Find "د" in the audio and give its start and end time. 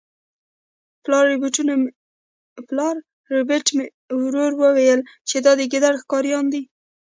5.59-5.61